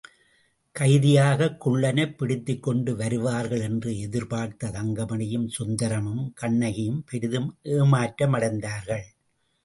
[0.79, 9.05] கைதியாகக் குள்ளனைப் பிடித்துக்கொண்டு வருவார்கள் என்று எதிர்பார்த்த தங்கமணியும் சுந்தரமும் கண்ணகியும் பெரிதும் ஏமாற்றமடைந்தார்கள்.